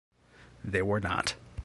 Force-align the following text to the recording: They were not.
They 0.63 0.81
were 0.81 0.99
not. 0.99 1.35